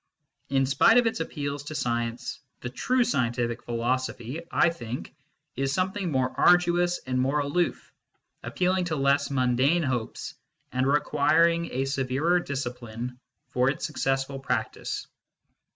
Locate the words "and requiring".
10.71-11.71